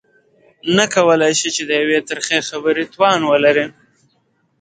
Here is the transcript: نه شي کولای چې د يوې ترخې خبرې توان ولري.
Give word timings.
نه 0.75 0.85
شي 0.87 0.91
کولای 0.93 1.33
چې 1.55 1.61
د 1.69 1.71
يوې 1.81 1.99
ترخې 2.09 2.39
خبرې 2.49 2.83
توان 2.93 3.19
ولري. 3.31 3.65